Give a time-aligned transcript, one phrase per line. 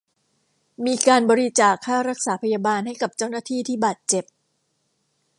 [0.85, 4.25] มีการบริจาคค่ารักษาพยาบาลให้กับเจ้าหน้าที่ที่บาดเจ็บ